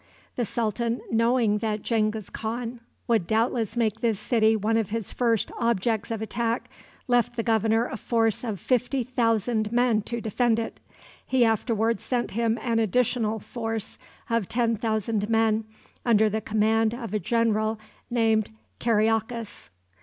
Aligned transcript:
The 0.35 0.45
sultan, 0.45 1.01
knowing 1.11 1.59
that 1.59 1.83
Genghis 1.83 2.31
Khan 2.31 2.81
would 3.07 3.27
doubtless 3.27 3.77
make 3.77 3.99
this 4.01 4.19
city 4.19 4.55
one 4.55 4.75
of 4.75 4.89
his 4.89 5.11
first 5.11 5.51
objects 5.59 6.09
of 6.09 6.23
attack, 6.23 6.71
left 7.07 7.35
the 7.35 7.43
governor 7.43 7.85
a 7.85 7.97
force 7.97 8.43
of 8.43 8.59
fifty 8.59 9.03
thousand 9.03 9.71
men 9.71 10.01
to 10.09 10.19
defend 10.19 10.57
it. 10.57 10.79
He 11.23 11.45
afterward 11.45 11.99
sent 12.01 12.31
him 12.31 12.57
an 12.63 12.79
additional 12.79 13.37
force 13.37 13.99
of 14.27 14.49
ten 14.49 14.75
thousand 14.75 15.29
men, 15.29 15.65
under 16.03 16.31
the 16.31 16.41
command 16.41 16.95
of 16.95 17.13
a 17.13 17.19
general 17.19 17.77
named 18.09 18.49
Kariakas. 18.79 19.69